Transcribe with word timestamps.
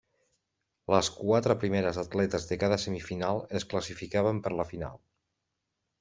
Les 0.91 1.09
quatre 1.17 1.55
primeres 1.63 1.99
atletes 2.03 2.47
de 2.51 2.57
cada 2.63 2.79
semifinal 2.83 3.41
es 3.59 3.67
classificaven 3.75 4.41
per 4.47 4.53
la 4.61 4.65
final. 4.71 4.97